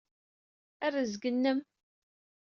[0.85, 1.59] A rrezg-nnem!